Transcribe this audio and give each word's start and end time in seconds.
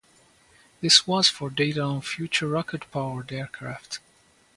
This 0.81 1.05
was 1.05 1.29
for 1.29 1.51
data 1.51 1.81
on 1.83 2.01
future 2.01 2.47
rocket-powered 2.47 3.31
aircraft. 3.31 3.99